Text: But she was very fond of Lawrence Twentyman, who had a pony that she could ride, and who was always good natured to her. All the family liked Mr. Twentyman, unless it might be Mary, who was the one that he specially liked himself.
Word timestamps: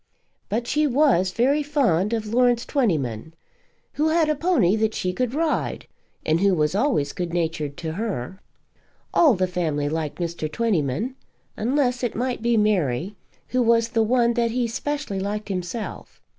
But 0.49 0.65
she 0.65 0.87
was 0.87 1.29
very 1.29 1.61
fond 1.61 2.11
of 2.11 2.33
Lawrence 2.33 2.65
Twentyman, 2.65 3.35
who 3.93 4.09
had 4.09 4.29
a 4.29 4.35
pony 4.35 4.75
that 4.77 4.95
she 4.95 5.13
could 5.13 5.35
ride, 5.35 5.85
and 6.25 6.39
who 6.39 6.55
was 6.55 6.73
always 6.73 7.13
good 7.13 7.35
natured 7.35 7.77
to 7.77 7.91
her. 7.91 8.41
All 9.13 9.35
the 9.35 9.45
family 9.45 9.87
liked 9.89 10.17
Mr. 10.17 10.51
Twentyman, 10.51 11.13
unless 11.55 12.01
it 12.01 12.15
might 12.15 12.41
be 12.41 12.57
Mary, 12.57 13.15
who 13.49 13.61
was 13.61 13.89
the 13.89 14.01
one 14.01 14.33
that 14.33 14.49
he 14.49 14.65
specially 14.67 15.19
liked 15.19 15.49
himself. 15.49 16.19